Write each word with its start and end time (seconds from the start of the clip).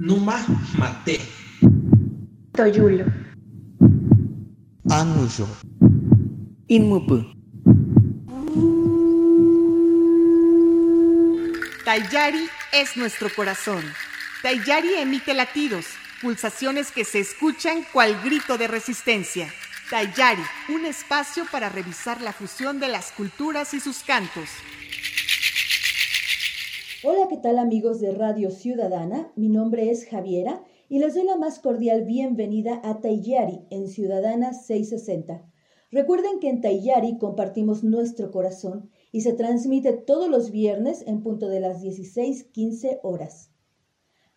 Numa 0.00 0.42
Mate. 0.78 1.20
Toyulo. 2.52 3.04
Anuyo. 4.88 5.46
Inmupu. 6.68 7.22
Tayari 11.84 12.48
es 12.72 12.96
nuestro 12.96 13.28
corazón. 13.36 13.84
Tayari 14.40 14.94
emite 14.94 15.34
latidos, 15.34 15.84
pulsaciones 16.22 16.92
que 16.92 17.04
se 17.04 17.20
escuchan 17.20 17.84
cual 17.92 18.18
grito 18.24 18.56
de 18.56 18.68
resistencia. 18.68 19.52
Tayari, 19.90 20.42
un 20.70 20.86
espacio 20.86 21.44
para 21.52 21.68
revisar 21.68 22.22
la 22.22 22.32
fusión 22.32 22.80
de 22.80 22.88
las 22.88 23.12
culturas 23.12 23.74
y 23.74 23.80
sus 23.80 23.98
cantos. 23.98 24.48
Hola, 27.02 27.28
¿qué 27.28 27.38
tal 27.38 27.58
amigos 27.58 27.98
de 27.98 28.12
Radio 28.12 28.50
Ciudadana? 28.50 29.32
Mi 29.34 29.48
nombre 29.48 29.90
es 29.90 30.04
Javiera 30.04 30.62
y 30.90 30.98
les 30.98 31.14
doy 31.14 31.24
la 31.24 31.36
más 31.36 31.58
cordial 31.58 32.02
bienvenida 32.04 32.78
a 32.84 33.00
Tayari 33.00 33.62
en 33.70 33.88
Ciudadana 33.88 34.52
660. 34.52 35.50
Recuerden 35.90 36.40
que 36.40 36.50
en 36.50 36.60
Tayari 36.60 37.16
compartimos 37.16 37.84
nuestro 37.84 38.30
corazón 38.30 38.90
y 39.12 39.22
se 39.22 39.32
transmite 39.32 39.94
todos 39.94 40.28
los 40.28 40.50
viernes 40.50 41.02
en 41.06 41.22
punto 41.22 41.48
de 41.48 41.60
las 41.60 41.80
16:15 41.80 43.00
horas. 43.02 43.50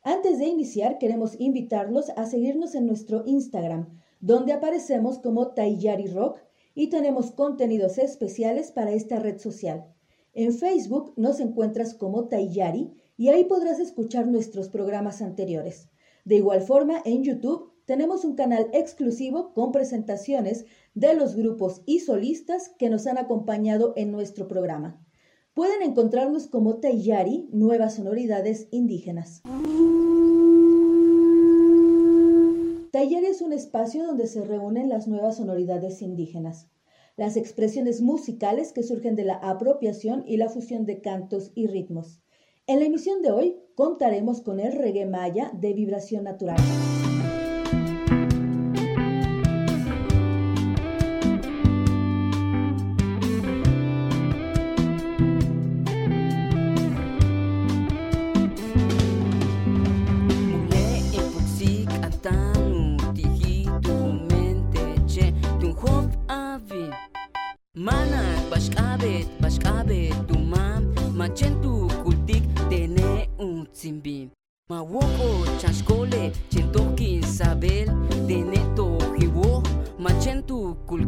Antes 0.01 0.39
de 0.39 0.45
iniciar, 0.45 0.99
queremos 0.99 1.37
invitarlos 1.41 2.11
a 2.11 2.25
seguirnos 2.27 2.75
en 2.75 2.87
nuestro 2.87 3.23
Instagram, 3.25 3.99
donde 4.21 4.53
aparecemos 4.53 5.19
como 5.19 5.49
Tayari 5.49 6.07
Rock 6.07 6.39
y 6.75 6.87
tenemos 6.87 7.31
contenidos 7.31 7.97
especiales 7.97 8.71
para 8.71 8.93
esta 8.93 9.19
red 9.19 9.37
social. 9.37 9.93
En 10.35 10.51
Facebook 10.51 11.13
nos 11.15 11.39
encuentras 11.39 11.93
como 11.93 12.27
Tayari 12.27 12.91
y 13.17 13.29
ahí 13.29 13.45
podrás 13.45 13.79
escuchar 13.79 14.27
nuestros 14.27 14.67
programas 14.67 15.21
anteriores. 15.21 15.89
De 16.25 16.37
igual 16.37 16.61
forma, 16.61 17.01
en 17.05 17.23
YouTube 17.23 17.71
tenemos 17.85 18.25
un 18.25 18.35
canal 18.35 18.67
exclusivo 18.73 19.53
con 19.53 19.71
presentaciones 19.71 20.65
de 20.95 21.13
los 21.13 21.35
grupos 21.35 21.83
y 21.85 21.99
solistas 21.99 22.69
que 22.79 22.89
nos 22.89 23.05
han 23.05 23.19
acompañado 23.19 23.93
en 23.95 24.11
nuestro 24.11 24.47
programa. 24.47 25.05
Pueden 25.53 25.83
encontrarnos 25.83 26.47
como 26.47 26.77
Tayari, 26.77 27.47
Nuevas 27.51 27.95
Sonoridades 27.95 28.69
Indígenas. 28.71 29.43
Taller 32.91 33.23
es 33.23 33.41
un 33.41 33.53
espacio 33.53 34.05
donde 34.05 34.25
se 34.25 34.43
reúnen 34.43 34.89
las 34.89 35.07
nuevas 35.07 35.37
sonoridades 35.37 36.01
indígenas, 36.01 36.69
las 37.15 37.37
expresiones 37.37 38.01
musicales 38.01 38.73
que 38.73 38.83
surgen 38.83 39.15
de 39.15 39.25
la 39.25 39.35
apropiación 39.35 40.23
y 40.25 40.37
la 40.37 40.49
fusión 40.49 40.85
de 40.85 41.01
cantos 41.01 41.51
y 41.55 41.67
ritmos. 41.67 42.21
En 42.65 42.79
la 42.79 42.85
emisión 42.85 43.21
de 43.21 43.31
hoy 43.31 43.57
contaremos 43.75 44.41
con 44.41 44.59
el 44.59 44.71
reggae 44.71 45.05
maya 45.05 45.51
de 45.53 45.73
vibración 45.73 46.23
natural. 46.23 46.57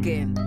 Machentu 0.06 0.42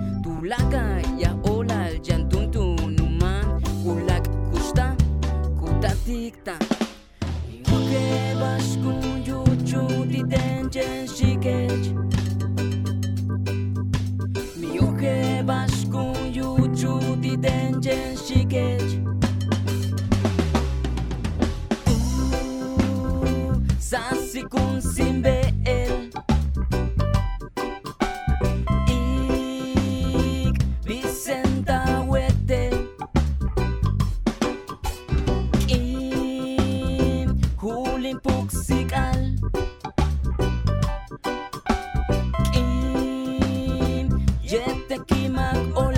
Jet 44.49 44.89
tekimak 44.89 45.77
oh, 45.77 45.88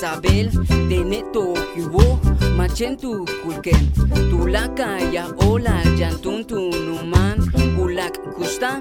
sabel 0.00 0.50
teneto 0.88 1.54
hiwo 1.74 2.18
machentu 2.56 3.24
kulken 3.42 3.82
tulaka 4.30 5.00
ya 5.12 5.26
ola 5.48 5.82
jantuntu 5.98 6.60
numan 6.86 7.38
kulak 7.76 8.14
kusta 8.36 8.80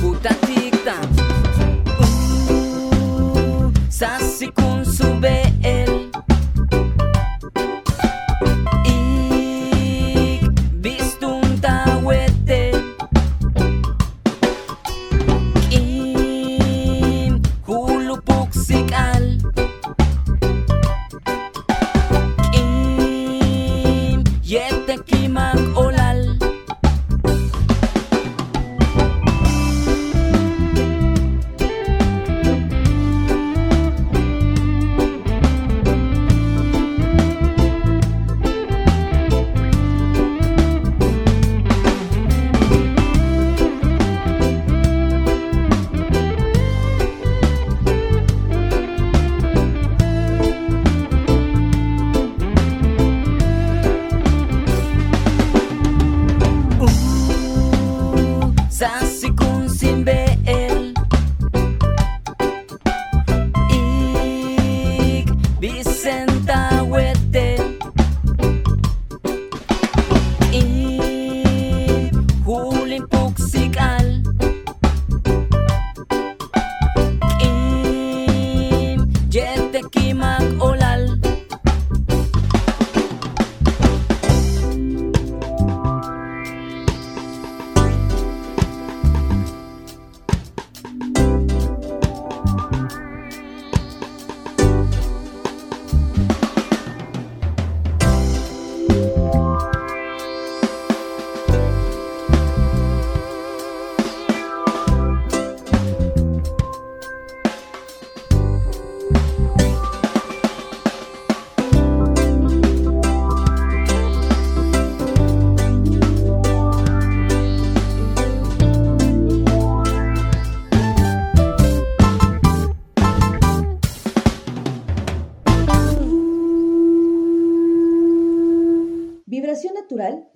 kutatikta 0.00 0.94
Uh, 2.44 3.70
sasikun 3.88 4.84
sube 4.84 5.44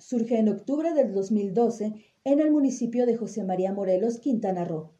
surge 0.09 0.39
en 0.39 0.49
octubre 0.49 0.91
del 0.95 1.13
2012 1.13 1.93
en 2.23 2.39
el 2.39 2.49
municipio 2.49 3.05
de 3.05 3.15
José 3.15 3.43
María 3.43 3.73
Morelos, 3.73 4.17
Quintana 4.17 4.65
Roo. 4.65 4.93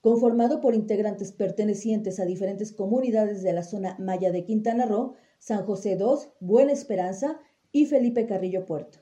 Conformado 0.00 0.60
por 0.60 0.74
integrantes 0.74 1.30
pertenecientes 1.30 2.18
a 2.18 2.24
diferentes 2.24 2.72
comunidades 2.72 3.44
de 3.44 3.52
la 3.52 3.62
zona 3.62 3.94
maya 4.00 4.32
de 4.32 4.42
Quintana 4.42 4.84
Roo, 4.84 5.14
San 5.38 5.64
José 5.64 5.92
II, 5.92 6.32
Buena 6.40 6.72
Esperanza 6.72 7.38
y 7.70 7.86
Felipe 7.86 8.26
Carrillo 8.26 8.66
Puerto. 8.66 8.98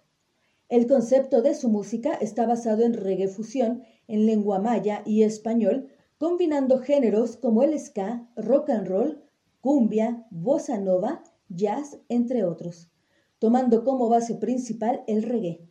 El 0.69 0.87
concepto 0.87 1.41
de 1.41 1.55
su 1.55 1.71
música 1.71 2.13
está 2.13 2.45
basado 2.45 2.83
en 2.83 2.93
reggae 2.93 3.29
fusión 3.29 3.85
en 4.07 4.27
lengua 4.27 4.59
maya 4.59 5.01
y 5.07 5.23
español, 5.23 5.89
combinando 6.19 6.79
géneros 6.81 7.39
como 7.39 7.63
el 7.63 7.79
ska, 7.81 8.29
rock 8.37 8.69
and 8.69 8.87
roll, 8.87 9.23
cumbia, 9.63 10.27
bossa 10.31 10.79
nova, 10.79 11.25
jazz, 11.49 12.01
entre 12.11 12.45
otros, 12.45 12.91
tomando 13.45 13.85
como 13.85 14.09
base 14.09 14.37
principal 14.37 15.05
el 15.07 15.23
reggae. 15.23 15.69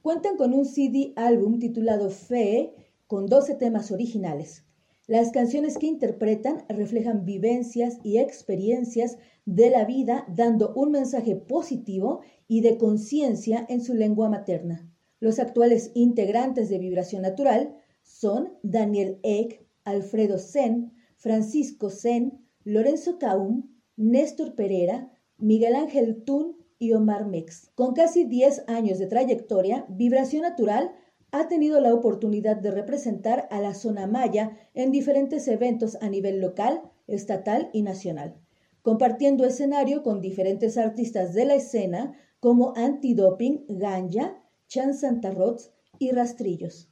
Cuentan 0.00 0.36
con 0.36 0.54
un 0.54 0.64
CD 0.64 1.12
álbum 1.16 1.58
titulado 1.58 2.08
Fe, 2.08 2.72
con 3.08 3.26
12 3.26 3.56
temas 3.56 3.90
originales. 3.90 4.64
Las 5.08 5.32
canciones 5.32 5.76
que 5.76 5.88
interpretan 5.88 6.64
reflejan 6.68 7.24
vivencias 7.24 7.98
y 8.04 8.18
experiencias 8.18 9.18
de 9.44 9.70
la 9.70 9.84
vida, 9.84 10.24
dando 10.28 10.72
un 10.76 10.92
mensaje 10.92 11.34
positivo 11.34 12.20
y 12.46 12.60
de 12.60 12.78
conciencia 12.78 13.66
en 13.68 13.80
su 13.80 13.94
lengua 13.94 14.28
materna. 14.28 14.88
Los 15.18 15.40
actuales 15.40 15.90
integrantes 15.94 16.68
de 16.68 16.78
Vibración 16.78 17.22
Natural 17.22 17.74
son 18.04 18.52
Daniel 18.62 19.18
Eck, 19.24 19.66
Alfredo 19.82 20.38
Sen, 20.38 20.92
Francisco 21.16 21.90
Sen, 21.90 22.38
Lorenzo 22.62 23.18
Caum, 23.18 23.68
Néstor 23.96 24.54
Pereira, 24.54 25.10
Miguel 25.38 25.74
Ángel 25.74 26.22
Tun 26.22 26.64
y 26.78 26.92
Omar 26.92 27.26
Mex. 27.26 27.70
Con 27.74 27.94
casi 27.94 28.24
10 28.24 28.64
años 28.68 28.98
de 28.98 29.06
trayectoria, 29.06 29.86
Vibración 29.88 30.42
Natural 30.42 30.92
ha 31.32 31.48
tenido 31.48 31.80
la 31.80 31.94
oportunidad 31.94 32.56
de 32.56 32.70
representar 32.70 33.48
a 33.50 33.60
la 33.60 33.74
zona 33.74 34.06
maya 34.06 34.56
en 34.74 34.92
diferentes 34.92 35.48
eventos 35.48 35.96
a 36.00 36.08
nivel 36.08 36.40
local, 36.40 36.82
estatal 37.06 37.70
y 37.72 37.82
nacional, 37.82 38.36
compartiendo 38.82 39.44
escenario 39.44 40.02
con 40.02 40.20
diferentes 40.20 40.78
artistas 40.78 41.34
de 41.34 41.44
la 41.44 41.54
escena 41.54 42.14
como 42.40 42.74
Antidoping, 42.76 43.64
Ganja, 43.68 44.42
Chan 44.68 44.94
Santarrots 44.94 45.72
y 45.98 46.12
Rastrillos. 46.12 46.90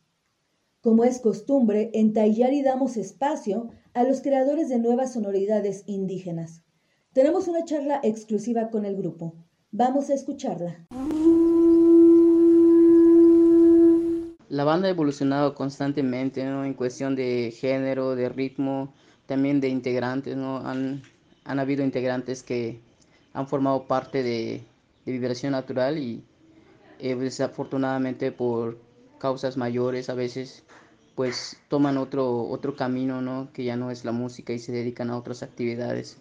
Como 0.81 1.05
es 1.05 1.21
costumbre, 1.21 1.91
en 1.95 2.13
Tayari 2.13 2.63
damos 2.63 2.97
espacio 2.97 3.69
a 3.95 4.05
los 4.05 4.21
creadores 4.21 4.69
de 4.69 4.79
nuevas 4.79 5.13
sonoridades 5.15 5.85
indígenas. 5.87 6.63
Tenemos 7.13 7.49
una 7.49 7.65
charla 7.65 8.01
exclusiva 8.03 8.71
con 8.71 8.85
el 8.85 8.97
grupo. 8.97 9.35
Vamos 9.77 10.09
a 10.09 10.15
escucharla. 10.15 10.77
La 14.49 14.63
banda 14.63 14.87
ha 14.87 14.91
evolucionado 14.91 15.57
constantemente 15.57 16.43
en 16.43 16.75
cuestión 16.75 17.17
de 17.17 17.51
género, 17.51 18.15
de 18.15 18.29
ritmo, 18.29 18.95
también 19.27 19.61
de 19.61 19.67
integrantes. 19.69 20.37
¿no? 20.37 20.59
Han, 20.59 21.03
han 21.43 21.59
habido 21.59 21.83
integrantes 21.83 22.45
que 22.45 22.79
han 23.33 23.49
formado 23.49 23.89
parte 23.89 24.23
de, 24.23 24.63
de 25.07 25.13
vibración 25.13 25.51
natural 25.51 25.99
y 25.99 26.23
eh, 27.01 27.17
desafortunadamente 27.17 28.31
por 28.31 28.79
causas 29.19 29.57
mayores 29.57 30.09
a 30.09 30.15
veces 30.15 30.63
pues 31.17 31.57
toman 31.67 31.99
otro, 31.99 32.45
otro 32.49 32.77
camino, 32.77 33.21
¿no? 33.23 33.53
Que 33.53 33.65
ya 33.65 33.77
no 33.77 33.91
es 33.91 34.05
la 34.05 34.13
música 34.13 34.53
y 34.53 34.61
se 34.61 34.71
dedican 34.71 35.11
a 35.11 35.19
otras 35.19 35.43
actividades. 35.43 36.17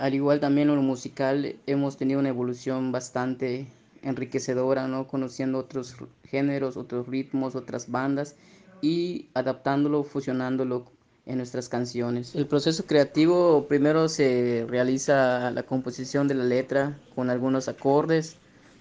Al 0.00 0.14
igual 0.14 0.40
también 0.40 0.70
en 0.70 0.76
lo 0.76 0.82
musical 0.82 1.56
hemos 1.66 1.98
tenido 1.98 2.20
una 2.20 2.30
evolución 2.30 2.90
bastante 2.90 3.66
enriquecedora, 4.00 4.88
¿no? 4.88 5.06
Conociendo 5.06 5.58
otros 5.58 5.94
géneros, 6.24 6.78
otros 6.78 7.06
ritmos, 7.06 7.54
otras 7.54 7.90
bandas 7.90 8.34
y 8.80 9.26
adaptándolo, 9.34 10.02
fusionándolo 10.02 10.86
en 11.26 11.36
nuestras 11.36 11.68
canciones. 11.68 12.34
El 12.34 12.46
proceso 12.46 12.86
creativo 12.86 13.66
primero 13.68 14.08
se 14.08 14.64
realiza 14.66 15.50
la 15.50 15.64
composición 15.64 16.28
de 16.28 16.34
la 16.34 16.44
letra 16.44 16.98
con 17.14 17.28
algunos 17.28 17.68
acordes 17.68 18.36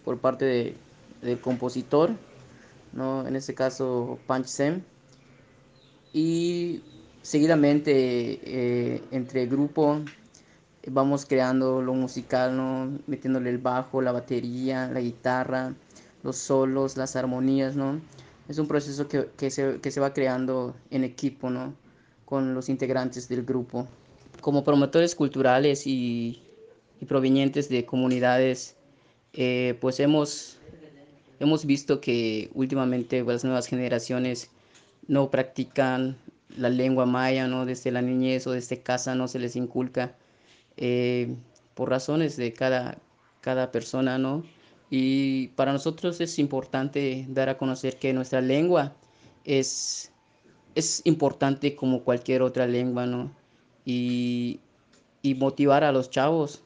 por 0.05 0.19
parte 0.19 0.77
del 1.21 1.39
compositor, 1.41 2.11
¿no? 2.93 3.27
en 3.27 3.35
este 3.35 3.53
caso 3.53 4.19
Punch 4.25 4.45
Sem, 4.45 4.83
y 6.13 6.81
seguidamente 7.23 8.39
eh, 8.41 9.03
entre 9.11 9.47
grupo 9.47 9.99
vamos 10.91 11.25
creando 11.25 11.81
lo 11.81 11.93
musical, 11.93 12.55
¿no? 12.55 12.99
Metiéndole 13.07 13.49
el 13.49 13.57
bajo, 13.57 14.01
la 14.01 14.11
batería, 14.11 14.89
la 14.91 14.99
guitarra, 14.99 15.73
los 16.23 16.37
solos, 16.37 16.97
las 16.97 17.15
armonías, 17.15 17.75
¿no? 17.75 18.01
Es 18.47 18.57
un 18.57 18.67
proceso 18.67 19.07
que, 19.07 19.51
se, 19.51 19.99
va 19.99 20.13
creando 20.13 20.75
en 20.89 21.03
equipo, 21.03 21.49
¿no? 21.49 21.73
Con 22.25 22.53
los 22.53 22.69
integrantes 22.69 23.29
del 23.29 23.43
grupo. 23.43 23.87
Como 24.41 24.63
promotores 24.63 25.15
culturales 25.15 25.85
y, 25.85 26.41
provenientes 27.07 27.69
de 27.69 27.85
comunidades, 27.85 28.75
eh, 29.33 29.77
pues 29.79 29.99
hemos, 29.99 30.59
hemos 31.39 31.65
visto 31.65 32.01
que 32.01 32.49
últimamente 32.53 33.23
las 33.23 33.43
nuevas 33.43 33.67
generaciones 33.67 34.49
no 35.07 35.29
practican 35.29 36.17
la 36.57 36.69
lengua 36.69 37.05
maya, 37.05 37.47
¿no? 37.47 37.65
Desde 37.65 37.91
la 37.91 38.01
niñez 38.01 38.47
o 38.47 38.51
desde 38.51 38.81
casa 38.81 39.15
no 39.15 39.27
se 39.27 39.39
les 39.39 39.55
inculca 39.55 40.15
eh, 40.77 41.35
por 41.73 41.89
razones 41.89 42.37
de 42.37 42.53
cada, 42.53 42.97
cada 43.41 43.71
persona, 43.71 44.17
¿no? 44.17 44.43
Y 44.89 45.49
para 45.49 45.71
nosotros 45.71 46.19
es 46.19 46.39
importante 46.39 47.25
dar 47.29 47.49
a 47.49 47.57
conocer 47.57 47.97
que 47.97 48.11
nuestra 48.13 48.41
lengua 48.41 48.93
es, 49.45 50.11
es 50.75 51.01
importante 51.05 51.75
como 51.75 52.03
cualquier 52.03 52.41
otra 52.41 52.65
lengua, 52.65 53.05
¿no? 53.05 53.31
Y, 53.85 54.59
y 55.21 55.35
motivar 55.35 55.83
a 55.83 55.91
los 55.91 56.09
chavos 56.09 56.61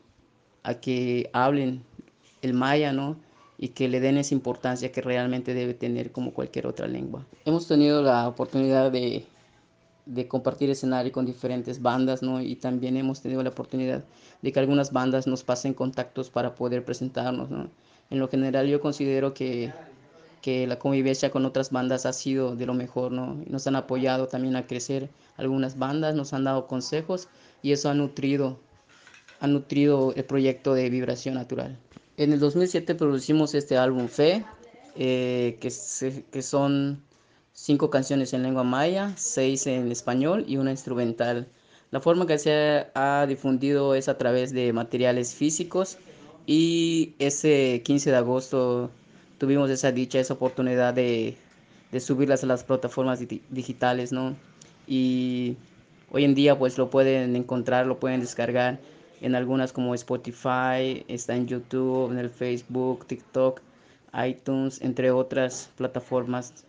a 0.64 0.76
que 0.76 1.30
hablen 1.34 1.84
el 2.42 2.54
maya, 2.54 2.94
¿no? 2.94 3.18
Y 3.58 3.70
que 3.70 3.88
le 3.88 4.00
den 4.00 4.18
esa 4.18 4.34
importancia 4.34 4.92
que 4.92 5.02
realmente 5.02 5.54
debe 5.54 5.74
tener 5.74 6.12
como 6.12 6.34
cualquier 6.34 6.68
otra 6.68 6.88
lengua. 6.88 7.26
Hemos 7.46 7.68
tenido 7.68 8.02
la 8.02 8.28
oportunidad 8.28 8.92
de 8.92 9.26
de 10.06 10.28
compartir 10.28 10.70
escenario 10.70 11.12
con 11.12 11.26
diferentes 11.26 11.82
bandas, 11.82 12.22
¿no? 12.22 12.42
Y 12.42 12.56
también 12.56 12.98
hemos 12.98 13.22
tenido 13.22 13.42
la 13.44 13.50
oportunidad 13.50 14.04
de 14.42 14.52
que 14.52 14.60
algunas 14.60 14.92
bandas 14.92 15.28
nos 15.28 15.44
pasen 15.44 15.74
contactos 15.74 16.30
para 16.30 16.56
poder 16.56 16.84
presentarnos, 16.84 17.50
¿no? 17.50 17.70
En 18.10 18.20
lo 18.20 18.28
general 18.28 18.68
yo 18.68 18.82
considero 18.82 19.34
que, 19.34 19.72
que 20.42 20.68
la 20.68 20.78
convivencia 20.78 21.32
con 21.32 21.46
otras 21.46 21.72
bandas 21.72 22.06
ha 22.06 22.14
sido 22.14 22.56
de 22.56 22.66
lo 22.66 22.74
mejor, 22.74 23.12
¿no? 23.12 23.42
Nos 23.48 23.66
han 23.66 23.76
apoyado 23.76 24.28
también 24.28 24.56
a 24.56 24.68
crecer 24.68 25.10
algunas 25.38 25.78
bandas, 25.78 26.16
nos 26.16 26.34
han 26.34 26.44
dado 26.44 26.68
consejos 26.68 27.30
y 27.62 27.72
eso 27.72 27.90
ha 27.90 27.94
nutrido, 27.94 28.60
ha 29.40 29.48
nutrido 29.48 30.14
el 30.16 30.26
proyecto 30.26 30.74
de 30.74 30.90
Vibración 30.90 31.36
Natural. 31.36 31.80
En 32.18 32.34
el 32.34 32.40
2007 32.40 32.94
producimos 32.96 33.56
este 33.56 33.78
álbum 33.78 34.08
Fe, 34.08 34.46
eh, 34.96 35.58
que, 35.62 35.72
que 36.30 36.42
son 36.42 37.02
cinco 37.54 37.90
canciones 37.90 38.34
en 38.34 38.44
lengua 38.44 38.64
maya, 38.64 39.14
seis 39.16 39.68
en 39.68 39.92
español 39.92 40.44
y 40.48 40.58
una 40.58 40.72
instrumental. 40.72 41.48
La 41.92 42.02
forma 42.02 42.26
que 42.26 42.40
se 42.40 42.88
ha 42.96 43.26
difundido 43.28 43.96
es 43.96 44.10
a 44.10 44.18
través 44.18 44.52
de 44.52 44.74
materiales 44.74 45.36
físicos 45.36 45.98
y 46.48 47.14
ese 47.20 47.82
15 47.86 48.10
de 48.10 48.18
agosto 48.18 48.90
tuvimos 49.38 49.70
esa 49.70 49.92
dicha, 49.92 50.20
esa 50.20 50.34
oportunidad 50.34 50.94
de, 50.94 51.38
subirlas 52.00 52.44
a 52.44 52.48
las 52.48 52.64
plataformas 52.64 53.20
digitales, 53.52 54.12
¿no? 54.12 54.36
Y 54.88 55.56
hoy 56.12 56.24
en 56.24 56.34
día 56.34 56.58
pues 56.58 56.80
lo 56.80 56.90
pueden 56.90 57.36
encontrar, 57.36 57.86
lo 57.86 58.00
pueden 58.00 58.20
descargar 58.20 58.80
en 59.22 59.36
algunas 59.36 59.72
como 59.72 59.94
Spotify, 59.94 61.06
está 61.08 61.36
en 61.36 61.48
YouTube, 61.48 62.12
en 62.12 62.18
el 62.18 62.32
Facebook, 62.32 63.06
TikTok, 63.06 63.62
iTunes, 64.26 64.82
entre 64.82 65.12
otras 65.12 65.70
plataformas 65.78 66.66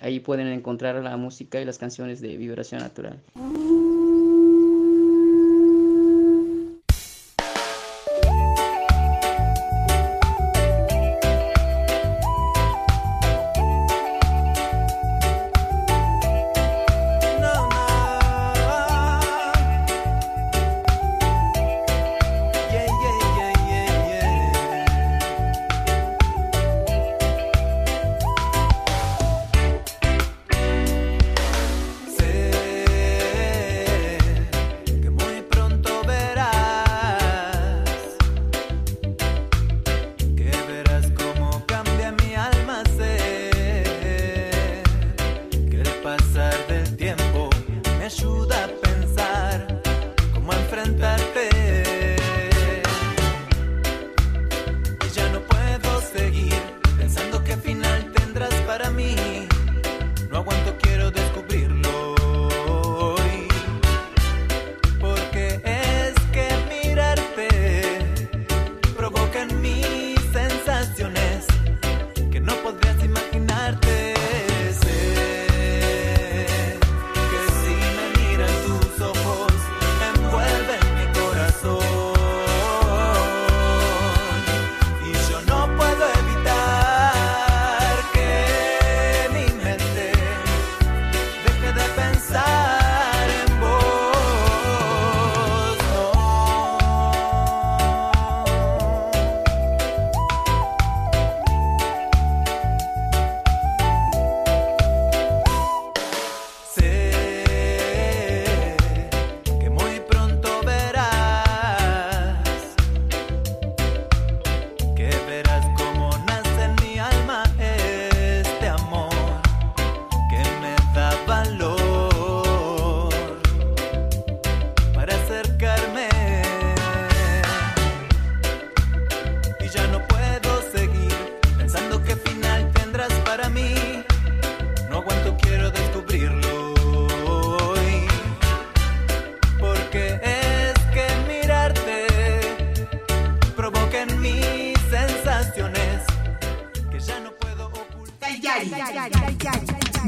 Ahí 0.00 0.20
pueden 0.20 0.48
encontrar 0.48 0.96
la 1.02 1.16
música 1.16 1.60
y 1.60 1.64
las 1.64 1.78
canciones 1.78 2.20
de 2.20 2.36
Vibración 2.36 2.80
Natural. 2.80 3.20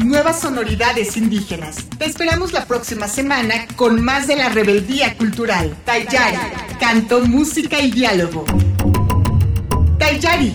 Nuevas 0.05 0.41
sonoridades 0.41 1.17
indígenas. 1.17 1.77
Te 1.99 2.05
esperamos 2.05 2.53
la 2.53 2.67
próxima 2.67 3.09
semana 3.09 3.67
con 3.77 4.05
más 4.05 4.27
de 4.27 4.37
la 4.37 4.49
rebeldía 4.51 5.17
cultural. 5.17 5.75
Tayari, 5.85 6.37
canto, 6.79 7.23
música 7.23 7.81
y 7.81 7.91
diálogo. 7.91 8.45
Tayari, 9.99 10.55